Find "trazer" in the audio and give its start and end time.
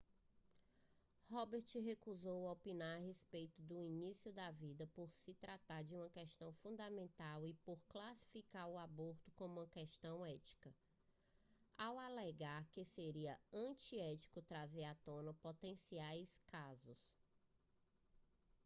14.41-14.85